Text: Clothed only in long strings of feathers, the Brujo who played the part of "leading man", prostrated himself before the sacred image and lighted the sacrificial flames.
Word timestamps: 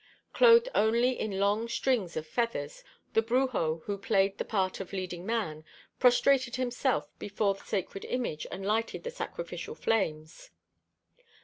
Clothed 0.33 0.67
only 0.73 1.11
in 1.11 1.37
long 1.39 1.67
strings 1.69 2.17
of 2.17 2.25
feathers, 2.25 2.83
the 3.13 3.21
Brujo 3.21 3.83
who 3.83 3.99
played 3.99 4.39
the 4.39 4.43
part 4.43 4.79
of 4.79 4.93
"leading 4.93 5.27
man", 5.27 5.63
prostrated 5.99 6.55
himself 6.55 7.11
before 7.19 7.53
the 7.53 7.65
sacred 7.65 8.05
image 8.05 8.47
and 8.49 8.65
lighted 8.65 9.03
the 9.03 9.11
sacrificial 9.11 9.75
flames. 9.75 10.49